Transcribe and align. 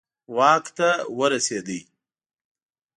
واک 0.35 0.65
ته 0.77 0.89
ورسېدي. 1.19 1.79